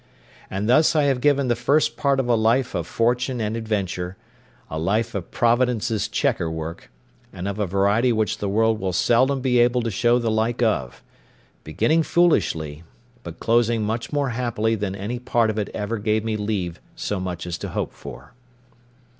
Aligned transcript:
And 0.49 0.67
thus 0.67 0.95
I 0.95 1.03
have 1.03 1.21
given 1.21 1.47
the 1.47 1.55
first 1.55 1.95
part 1.95 2.19
of 2.19 2.27
a 2.27 2.33
life 2.33 2.73
of 2.73 2.87
fortune 2.87 3.39
and 3.39 3.55
adventure—a 3.55 4.79
life 4.79 5.13
of 5.13 5.29
Providence's 5.29 6.07
chequer 6.07 6.49
work, 6.49 6.89
and 7.31 7.47
of 7.47 7.59
a 7.59 7.67
variety 7.67 8.11
which 8.11 8.39
the 8.39 8.49
world 8.49 8.79
will 8.79 8.93
seldom 8.93 9.41
be 9.41 9.59
able 9.59 9.83
to 9.83 9.91
show 9.91 10.17
the 10.17 10.31
like 10.31 10.63
of; 10.63 11.03
beginning 11.63 12.01
foolishly, 12.01 12.81
but 13.21 13.39
closing 13.39 13.83
much 13.83 14.11
more 14.11 14.29
happily 14.29 14.73
than 14.73 14.95
any 14.95 15.19
part 15.19 15.51
of 15.51 15.59
it 15.59 15.69
ever 15.71 15.99
gave 15.99 16.23
me 16.23 16.35
leave 16.35 16.81
so 16.95 17.19
much 17.19 17.45
as 17.45 17.59
to 17.59 17.69
hope 17.69 17.93
for. 17.93 18.33